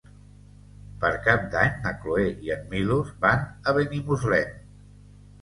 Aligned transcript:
Per 1.03 1.11
Cap 1.27 1.43
d'Any 1.55 1.75
na 1.83 1.91
Cloè 2.05 2.23
i 2.47 2.51
en 2.57 2.65
Milos 2.73 3.13
van 3.27 3.45
a 3.73 3.77
Benimuslem. 3.81 4.59